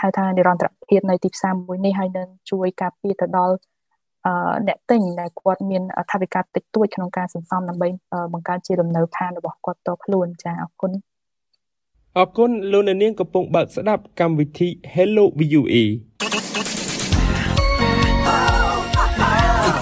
[0.00, 3.56] ហៅថានិរន្តរភាពនៃទីផ្សារមួយនេះហើយនឹងជួយការពារទៅដល់
[4.26, 7.88] អឺអ្នកទិញដែលគាត់មានថវិកាតិចតួចក្នុងការសន្សំដើម្បី
[8.32, 10.92] បង្កើតជាលំនៅឋានរបស់គាត់តខ្លួនចាអរគុណ
[12.18, 15.76] អរគុណលោកអ្នកនាងកំពុងបើកស្ដាប់កម្មវិធី Hello VOA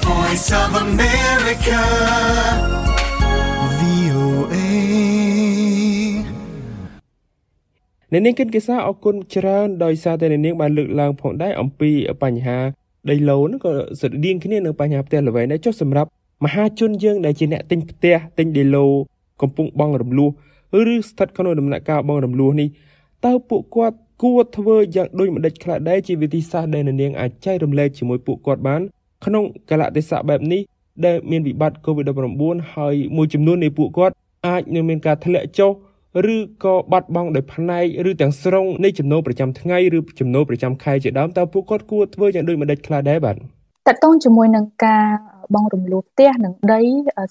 [0.09, 1.81] Voice of America
[8.12, 11.90] អ្នកនាងគិតគេសាអរគុណច្រើនដោយសារតែអ្នកនាងបានលើកឡើងផងដែរអំពី
[12.22, 12.59] បញ្ហា
[13.11, 16.09] ដីឡូហ្នឹងក៏ស្រដៀងគ្នានឹងបញ្ហាផ្ទះល្វែងដែរចុះសម្រាប់
[16.44, 18.87] មហាជនយើងដែលជាអ្នកទិញផ្ទះទិញដីឡូ
[19.42, 20.31] កំពុងបង់រំលោះ
[20.92, 22.68] ឬស្ថិតក្នុងដំណាក់កាលបង់រំលោះនេះ
[23.25, 28.81] តើពួកគាត់គួរធ្វើយ៉ាងដូចម្ដេចខ្លះដែរជាវិធីសាស្ត្រដែលនាងអាចចែករំលែកជាមួយពួកគាត់បាន
[29.25, 30.61] ក្នុងកលៈទេសៈបែបនេះ
[31.07, 34.14] ដែលមានវិបត្តិ COVID-19 ហើយមួយចំនួននៃពួកគាត់
[34.46, 35.72] អាចនឹងមានការធ្លាក់ចុះ
[36.35, 45.07] ឬក៏បាត់បង់ដោយផ្នែកឬទាំងស្រុងនៃចំណូលប្រចាំថ្ងៃឬចំណូលប្រចាំខែជាដើមតើពួកគាត់គួរធ្វើយ៉ាងដូចម្ដេចខ្លះដែរបាទតកតងជាមួយនឹងការ
[45.55, 46.83] បងរំលោះផ្ទះនិងដី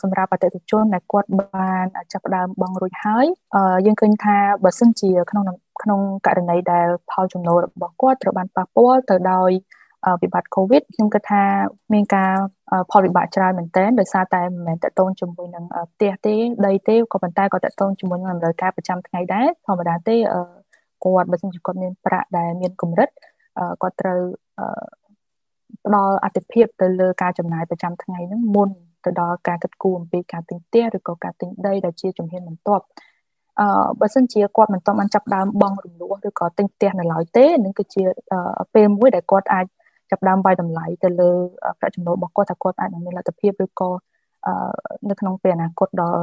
[0.03, 3.25] សម្រាប់អតិថិជនដែលគាត់បានចាប់ផ្ដើមបងរួចហើយ
[3.85, 5.45] យើងឃើញថាបើសិនជាក្នុង
[5.83, 9.51] ក្នុងករណីដែលផលចំណូលរបស់គាត់ត្រូវបានប៉ះពាល់ទៅដោយ
[10.21, 11.43] វិបត្តិ COVID ខ្ញុំគិតថា
[11.93, 12.31] មានការ
[12.91, 16.35] ផលវិបាកច្រើនមែនទែនដោយសារតែមិនមែនតកតងជាមួយនឹងផ្ទះទេ
[16.67, 20.15] ដីទេក៏ប៉ុន្តែក៏តកតងជាមួយនឹងតម្រូវការប្រចាំថ្ងៃដែរធម្មតាទេ
[21.03, 23.09] គាត់បើសិនជាគាត់មានប្រាក់ដែលមានកម្រិត
[23.81, 24.19] គាត់ត្រូវ
[25.85, 28.69] ផ្ដល់អតិភិបទៅលើការចំណាយប្រចាំថ្ងៃហ្នឹងមុន
[29.05, 32.85] ទៅដល់ការគិតគូរអំពីការទិញផ្ទះឬក៏ការទិញដីដែលជាជំហានបន្ទាប់
[33.59, 33.67] អឺ
[33.99, 38.03] បើសិនជាគាត់មិនទាន់បានចាប់ដើមបង់រំលោះឬក៏ទិញផ្ទះនៅឡើយទេនឹងគឺជា
[38.73, 39.65] ពេលមួយដែលគាត់អាច
[40.12, 41.30] ចាប់ដើមវាយតម្លៃទៅលើ
[41.80, 43.89] ប្រាក់ចំណូលរបស់គាត់ថាគាត់អាចនឹងមានលទ្ធភាពឬក៏
[45.10, 46.21] នៅក្នុងពេលអនាគតដល់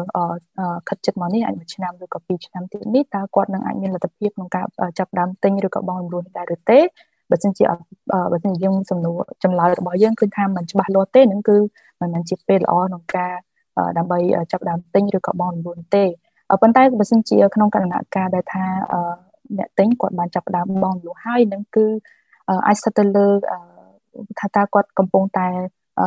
[0.89, 4.65] ខិតជិតមកនេះអាចមួយឆ្នាំឬក៏ពីរឆ្នាំទៀតនេះតើគាត់នឹងអាចមានលទ្ធភាពក្នុងការ
[4.99, 6.79] ចាប់ដើមទិញឬក៏បង់រំលោះដែរឬទេ
[7.31, 7.65] បើសិនជា
[8.33, 11.57] បើសិនជាយើងសំណួរចម្លើយរបស់យើងគឺថាมันច្បាស់លាស់ទេនឹងគឺ
[12.01, 13.33] មិនមែនជាពេលល្អក្នុងការ
[13.99, 14.19] ដើម្បី
[14.53, 16.05] ចាប់ដើមទិញឬក៏បង់រំលោះទេ
[16.63, 18.65] ប៉ុន្តែបើសិនជាក្នុងករណីការដែលថា
[19.59, 21.87] អ្នកទិញគាត់បានចាប់ដើមបង់រំលោះហើយនឹងគឺ
[22.67, 23.29] អាចស្ថិតទៅលើ
[24.39, 25.49] ថាតើគាត់កំពុងតែ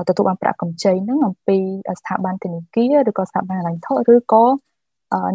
[0.09, 1.57] ទទួលបានប្រាក់កម្ចីហ្នឹងអំពី
[1.99, 4.43] ស្ថាប័នធនាគារឬក៏ស្ថាប័នហិរញ្ញវត្ថុឬក៏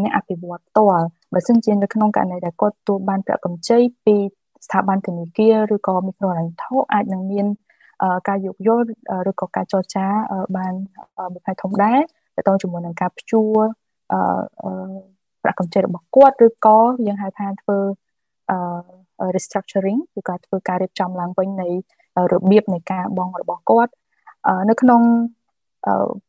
[0.02, 4.16] អ្នកអភិវឌ្ឍផ្ទាល់បើសិនជានៅក្នុងករណីដែលគាត់ទទួលបានប្រាក់កម្ចីពី
[4.66, 7.46] ស្ថាប័នធនាគារឬក៏មីក្រូហិរញ្ញវត្ថុអាចនឹងមាន
[8.28, 8.84] ការយោគយល់
[9.30, 10.06] ឬក៏ការចរចា
[10.56, 10.72] បាន
[11.32, 11.98] មួយផ្នែកធំដែរ
[12.36, 13.58] ទៅទៅជាមួយនឹងការព្យួរ
[15.42, 17.78] ប្រាក់កម្ចីរបស់គាត់ឬក៏យើងហៅថាធ្វើ
[19.36, 21.68] restructuring គឺការធ្វើការរៀបចំឡើងវិញនៃ
[22.32, 23.92] របៀបនៃការបងរបស់គាត់
[24.70, 25.02] នៅក្នុង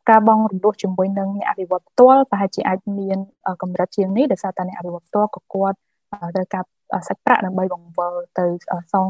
[0.10, 3.18] ការបងរំលោះជាមួយនឹងអ្នកអភិវឌ្ឍផ្ទាល់ប្រហែលជាអាចមាន
[3.62, 5.78] កម្រិតជាងនេះដោយសារតែអ្នកអភិវឌ្ឍផ្ទាល់ក៏គាត់
[6.36, 6.64] ត្រូវការ
[7.08, 8.46] សាច់ប្រាក់ដើម្បីបង្វិលទៅ
[8.94, 9.08] សង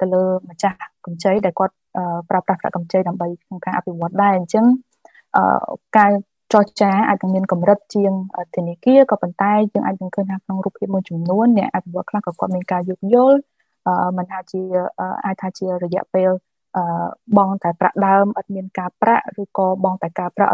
[0.00, 1.74] ទៅលើម្ចាស់កម្ចីដែលគាត់
[2.30, 4.64] ប្រើប្រាស់ប្រាក់កម្ចីដើម្បីក្នុងការអភិវឌ្ឍដែរអញ្ចឹង
[5.98, 6.12] ការ
[6.52, 8.12] ចរចាអាចនឹងមានកម្រិតជាង
[8.56, 13.38] ធនាគារក៏ប៉ុន្តែយើងអាចនឹងឃើញថាក្នុងរូបភាពមួយចំនួនអ្នកអភិវឌ្ឍខ្លះក៏គាត់មានការយោគយល់
[14.16, 14.62] មិនថាជា
[15.24, 16.30] អាចថាជារយៈពេល
[17.38, 20.52] បងតែប្រាក់ដើមអត់មានការប្រាក់ឬក៏បងតែការប្រាក់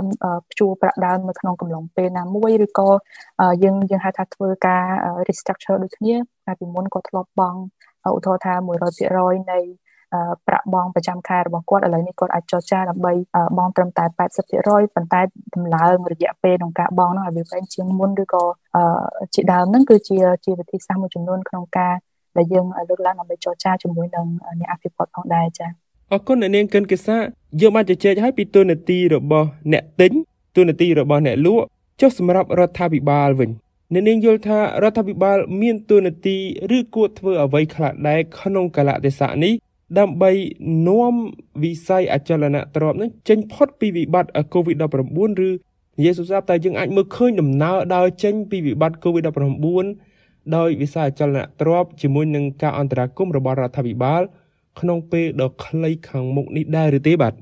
[0.50, 2.88] ព្យួរប្រាក់ដើមនៅក្នុងកំឡុងពេលណាមួយឬក៏
[3.64, 4.84] យើងយើងហៅថាធ្វើការ
[5.28, 6.14] restructure ដូចគ្នា
[6.46, 7.54] តែពីមុនក៏ធ្លាប់បង
[8.08, 8.54] ឧទាហរណ៍ថា
[9.02, 9.60] 100%នៃ
[10.46, 13.12] ប្រាក់បងប្រចាំខែរបស់គាត់ឥឡូវនេះគាត់អាចចរចាដើម្បី
[13.58, 15.20] បងត្រឹមតែ80%ប៉ុន្តែ
[15.54, 18.44] តម្លើងរយៈពេលក្នុងការបងនោះឲ្យវាវែងជាងមុនឬក៏
[19.34, 21.94] ជាដើមហ្នឹងគឺជាជាវិធីសាស្ត្រមួយចំនួនក្នុងការ
[22.38, 24.26] ដែលយើងលើកឡើងដើម្បីចរចាជាមួយនឹង
[24.60, 25.70] អ្នកអភិវឌ្ឍផងដែរចា៎
[26.12, 27.16] អរគុណអ្នកនាងកិនកិសា
[27.60, 30.12] យើងបានជជែកឲ្យពីទូនាទីរបស់អ្នកទិញ
[30.56, 31.64] ទូនាទីរបស់អ្នកលក់
[32.00, 33.50] ចុះសម្រាប់រដ្ឋាភិបាលវិញ
[33.92, 36.36] អ្នកនាងយល់ថារដ្ឋាភិបាល មានទូនាទី
[36.76, 39.54] ឬគួរធ្វើអ្វីខ្លះដែរក្នុងកលៈទេសៈនេះ
[39.98, 40.30] ដើម្បី
[40.88, 41.14] នាំ
[41.62, 45.50] វិស័យអចលនទ្រព្យនឹងចេញផុតពីវិបត្តិ COVID-19 ឬ
[45.98, 50.05] និយាយសុសាប់តែយើងអាចមើលឃើញដំណើរដើរចេញពីវិបត្តិ COVID-19
[50.54, 54.22] ដោយវិស័យអចលនទ្រព្យជាមួយនឹងការអន្តរាគមន៍របស់រដ្ឋាភិបាល
[54.80, 57.34] ក្នុងពេលដ៏ខ្លីខាងមុខនេះដែរឬទេបាទ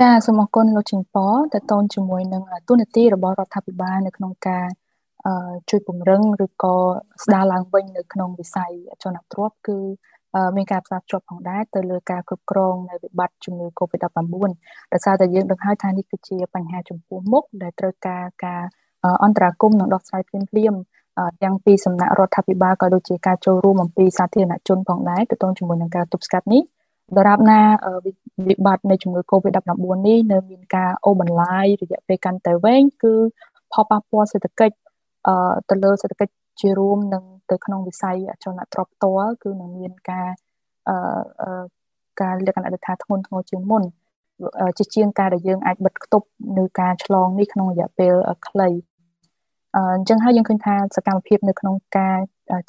[0.00, 4.66] ចាសូមអរគុណលោកជីងប៉តទៅតូនជាមួយនឹងទូនាទីរបស់រដ្ឋាភិបាលនៅក្នុងការ
[5.70, 6.76] ជួយពង្រឹងឬក៏
[7.24, 9.78] ស្ដារឡើងវិញនៅក្នុងវិស័យអចលនទ្រព្យគឺ
[10.56, 14.52] មានការផ្សារភ្ជាប់ផងដែរទៅលើការគ្រប់គ្រងនៅវិបត្តិជំងឺ Covid-19
[14.92, 18.62] ដោយសារតែយើងដឹងហើយថានេះគឺជាបញ្ហាចំពោះមុខដែលត្រូវការការ
[19.24, 20.74] អន្តរាគមន៍និងដោះស្រាយភ្លាមភ្លាម
[21.42, 26.62] ទាំងពីសំណាក់រដ្ឋាភិបាលក៏ដូចជាការចូលរួមអំពីសាធារណជនផងដែរទៅទងជាមួយនឹងការទប់ស្កាត់នេះ
[27.16, 27.60] ដរាបណា
[28.48, 29.70] វិបត្តិនៃជំងឺ Covid-19
[30.06, 33.14] នេះនៅមានការអូសបន្លាយរយៈពេលកាន់តែវែងគឺ
[33.72, 34.74] ផលប៉ះពាល់សេដ្ឋកិច្ច
[35.26, 40.28] អឺទៅលើសេដ្ឋកិច្ចជារួមនិងទៅក្នុងវិស័យអចលនទ្រព្យផ្ទាល់គឺនឹងមានការ
[40.88, 41.64] អឺ
[42.20, 43.82] ការលក្ខណៈថាធ្ងន់ធ្ងរជាងមុន
[44.78, 46.26] ជាជាងការដែលយើងអាចបិទគប់
[46.58, 48.14] នៅការឆ្លងនេះក្នុងរយៈពេល
[48.48, 48.68] ខ្លី
[49.76, 52.18] អញ្ចឹងហើយយើងឃើញថាសកម្មភាពនៅក្នុងការ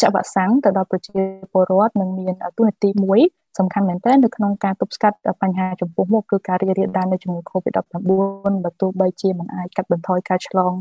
[0.01, 1.19] ចាក់វ៉ាក់សាំងទៅដល់ប្រជា
[1.51, 3.19] ពលរដ្ឋនឹងមានទូនាទីមួយ
[3.59, 8.11] សំខាន់មែនទែននៅក្នុងការទប់ស្កាត់បញ្ហាចំពោះមុខគឺការរីករាលដាលនៃជំងឺ Covid-19
[8.63, 10.73] បើទោះបីជាមិនអាចកាត់បន្ថយការឆ្លង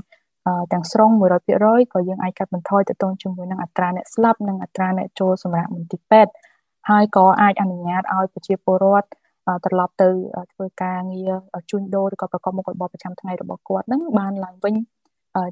[0.73, 1.11] ទាំងស្រុង
[1.53, 6.33] 100%ក៏យើងអាចកាត់បន្ថយទៅទងជាមួយនឹងអត្រាអ្នកស្លាប់និងអត្រាអ្នកចូលសម្រាប់មន្ទីរពេទ្យ
[6.91, 9.09] ហើយក៏អាចអនុញ្ញាតឲ្យប្រជាពលរដ្ឋ
[9.65, 10.09] ត្រឡប់ទៅ
[10.53, 11.33] ធ្វើការងារ
[11.71, 14.75] ជួញដូរឬក៏ប្រកបមុខរបរប្រចាំថ្ងៃរបស់គាត់នឹងបានឡើងវិញ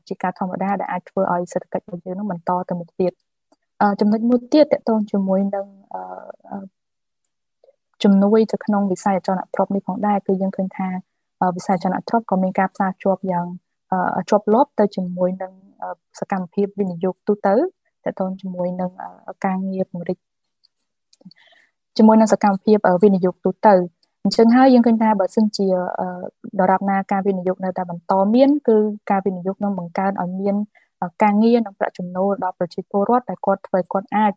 [0.09, 3.13] ជាការធម្មតាដែលអាចធ្វើឲ្យសេដ្ឋកិច្ចរបស់យើងនឹងបន្តទៅមុខទៀត
[4.01, 5.67] ចំណុចមួយទៀតតកតងជាមួយនឹង
[8.03, 10.89] ជំនួយទៅក្នុងវិស័យអចលនទ្រព្យនេះផងដែរគឺយើងឃើញថា
[11.57, 13.47] វិស័យអចលនទ្រព្យក៏មានការផ្សារភ្ជាប់យ៉ាង
[14.31, 15.53] ជាប់លាប់ទៅជាមួយនឹង
[16.21, 18.91] សកម្មភាពវិនិយោគទូទៅតទៅជាមួយនឹង
[19.45, 20.19] ការងារពង្រីក
[21.97, 23.75] ជាមួយនឹងសកម្មភាពវិនិយោគទូទៅ
[24.27, 25.67] អញ្ចឹងហើយយើងឃើញថាបើសិនជា
[26.61, 28.77] ដរាបណាការវិនិយោគនៅតែបន្តមានគឺ
[29.11, 30.57] ការវិនិយោគនឹងបង្កើនឲ្យមាន
[31.23, 34.33] ការងារនិងប្រាក់ចំណូលដល់ប្រជាពលរដ្ឋដែលគាត់ធ្វើគាត់អាច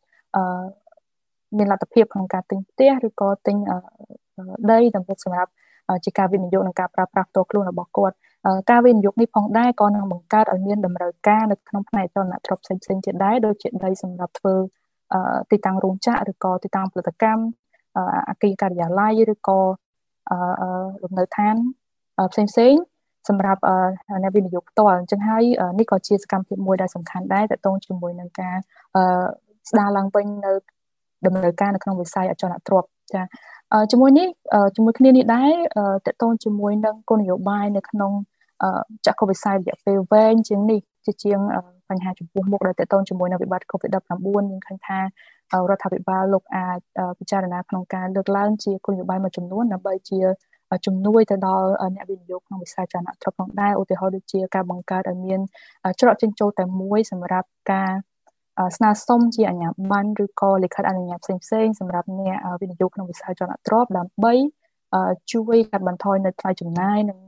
[1.57, 3.57] មានលទ្ធភាពក្នុងការទិញផ្ទះឬក៏ទិញ
[4.71, 5.51] ដីដើម្បីសម្រាប់
[6.05, 8.15] ជាការវិនិយោគនិងការប្រើប្រាស់ផ្ទាល់ខ្លួនរបស់គាត់
[8.71, 14.53] ការវិនិយោគនេះផងដែរក៏នឹងបង្កើតឲ្យមានតម្រូវការនៅក្នុងផ្នែកចលនាទ្រព្យផ្សេងៗទៀតដែរដូចជាដីសម្រាប់ធ្វើ
[15.51, 17.41] ទីតាំងរោងចក្រឬក៏ទីតាំងផលិតកម្ម
[18.29, 19.59] អគារការិយាល័យឬក៏
[21.03, 21.55] លំនៅឋាន
[22.31, 22.73] ផ្សេងផ្សេង
[23.29, 23.61] សម្រាប់
[24.23, 25.43] អ្នកវិនិយោគផ្ទាល់អញ្ចឹងហើយ
[25.79, 28.55] នេះក៏ជាសកម្មភាពមួយដែលសំខាន់ដែរតកតងជាមួយនឹងការ
[29.69, 30.53] ស្ដារឡើងវិញនៅ
[31.25, 33.21] ដំណើរការនៅក្នុងវិស័យអចលនទ្រព្យចា
[33.91, 34.27] ជាមួយនេះ
[34.75, 35.51] ជាមួយគ្នានេះដែរ
[36.07, 38.11] តកតងជាមួយនឹងគោលនយោបាយនៅក្នុង
[39.05, 41.39] ចក្ខុវិស័យរយៈពេលវែងជាងនេះជាជាង
[41.89, 44.99] បញ្ហាចំពោះមុខដែលតកតងជាមួយនឹងវិបត្តិ COVID-19 យើងឃើញថា
[45.69, 46.79] រដ្ឋាភិបាលលោកអាច
[47.19, 50.19] ពិចារណាក្នុងការលើកឡើងជាគោលនយោបាយមួយចំនួនដើម្បីជា
[50.85, 55.39] ជំនួយទៅដល់អ្នកវិនិយោគក្នុងវិស័យចលនាទ្រព្យផងដែរឧទាហរណ៍ដូចជាការបង្កើតឲ្យមាន
[55.99, 57.91] ច្រកចេញចូលតែមួយសម្រាប់ការ
[58.77, 64.33] ស្នើសុំជាអាជ្ញាប័ណ្ណឬក៏លិខិតអនុញ្ញាតផ្សេងផ្សេងសម្រាប់អ្នកវិនិយោគក្នុងវិស័យចលនាទ្រព្យដើម្បី
[65.31, 67.19] ជួយកាត់បន្ថយនៅថ្លៃចំណាយនិង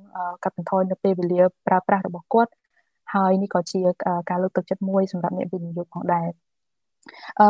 [0.43, 2.51] កាត់បន្ថយនៅពេលវេលាប្រើប្រាស់របស់គាត់
[3.13, 3.81] ហើយនេះក៏ជា
[4.29, 6.27] ការលើកទឹកចិត្តមួយសម្រាប់អ្នកវិនិយោគផងដែរ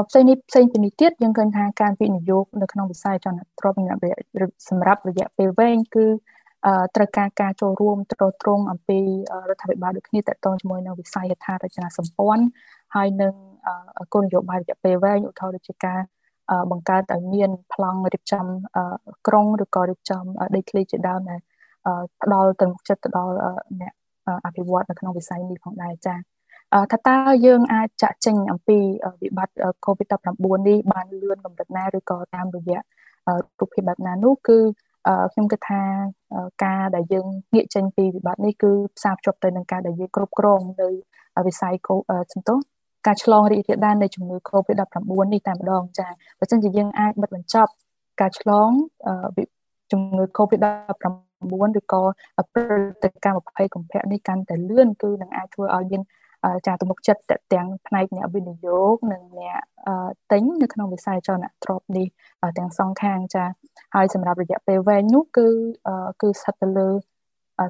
[0.09, 3.83] ផ្សេងនេះផ្សេងពីនេះទៀតយើងឃើញថាការវិនិយោគនៅក្នុងវិស័យចលនាទ្រព្យ
[4.69, 6.05] សម្រាប់រយៈពេលវែងគឺ
[6.95, 8.99] ត្រូវការការចូលរួមទ្រទ្រង់អំពី
[9.49, 12.43] រដ្ឋាភិបាលដូចគ្នាតកតងជាមួយនឹងវិស័យហេដ្ឋារចនាសម្ព័ន្ធ
[12.95, 13.33] ហើយនឹង
[14.13, 15.99] គោលនយោបាយរយៈពេលវែងឧទាហរណ៍ដូចជាការ
[16.71, 18.45] បង្កើតឲ្យមានប្លង់រៀបចំ
[19.27, 20.23] ក្រុងឬក៏រៀបចំ
[20.55, 21.39] ដីធ្លីជាដើមដែល
[22.23, 23.33] ផ្ដល់ទៅមុខចិត្តទៅដល់
[23.81, 23.93] អ្នក
[24.45, 26.17] អភិវឌ្ឍនៅក្នុងវិស័យនេះផងដែរចា៎
[26.91, 28.77] ថាតើយើងអាចចាក់ចេញអំពី
[29.21, 29.55] វិបត្តិ
[29.85, 32.79] COVID-19 នេះបានលឿនកម្រិតណាឬក៏តាមរយៈ
[33.59, 34.57] រូបភាពបែបណានោះគឺ
[35.33, 35.81] ខ្ញុំគិតថា
[36.63, 40.87] ការដែលយើងងាកចេញពីវិបត្តិនេះគឺផ្សារភ្ជាប់ទៅនឹងការដែលយើងគ្រប់គ្រងនៅ
[41.47, 41.73] វិស័យ
[42.33, 42.57] សន្ទុះ
[43.07, 44.97] ការឆ្លងរីករាលដាលនៃជំងឺ Covid-19
[45.33, 47.71] នេះតែម្ដងចា៎បើមិនជាយើងអាចបិទបញ្ចប់
[48.21, 48.71] ការឆ្លង
[49.91, 51.05] ជំងឺ Covid-19
[51.79, 52.01] ឬក៏
[52.53, 56.01] ព្រឹត្តិការណ៍20កុម្ភៈនេះកាន់តែលឿនគឺនឹងអាចធ្វើឲ្យមាន
[56.67, 57.21] ចាទំនុកចិត្ត
[57.53, 59.61] ទាំងផ្នែកអ្នកវិនិយោគនិងអ្នក
[60.31, 62.07] ទិញនៅក្នុងវិស័យចលនាទ្រព្យនេះ
[62.57, 63.45] ទាំងសងខាងចា
[63.95, 65.47] ហើយសម្រាប់រយៈពេលវែងនោះគឺ
[66.21, 66.89] គឺស្ថិតទៅលើ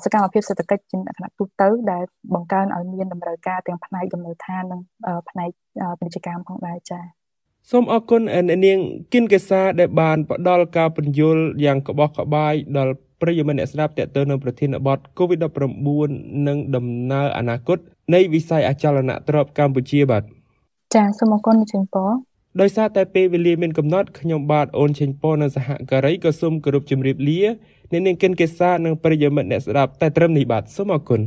[0.03, 2.03] សកម្មភាពសេដ្ឋកិច្ចជាលក្ខណៈទូទៅដែល
[2.33, 4.81] បង្កើនឲ្យមានតម្រូវការទាំងផ្នែកលំនៅឋាននិង
[5.29, 5.49] ផ្នែក
[5.99, 7.05] ពាណិជ្ជកម្មផងដែរចា៎
[7.69, 8.79] សូមអរគុណអ្នកនាង
[9.13, 17.77] គិនកេសាដែលបានផ្ដល់ការពន្យល់យ៉ាងក្បោះក្បាយដល់ប្រិយមិត្តអ្នកស្ដាប់តេតទៅនឹងប្រធានបទ COVID-19 និងដំណើរអនាគត
[18.13, 20.23] នៃវិស័យអចលនទ្រព្យកម្ពុជាបាទ
[20.95, 21.95] ចាសូមអរគុណជិញព
[22.61, 27.41] ដោយសារតែពេលវេលាមានកំណត់ខ្ញុំបាទអូនចេញពរនៅសហការីក៏សូមគោរពជម្រាបលា
[27.91, 31.21] អ្នកនាងកិនកេសានិងប្រិយមិត្តអ្នកស្ដាប់តែត្រឹមនេះបាទសូមអរគុណ